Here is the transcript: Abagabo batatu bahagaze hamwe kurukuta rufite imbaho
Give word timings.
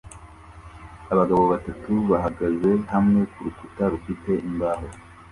Abagabo 1.13 1.43
batatu 1.53 1.91
bahagaze 2.09 2.71
hamwe 2.93 3.21
kurukuta 3.31 3.83
rufite 3.93 4.31
imbaho 4.47 4.87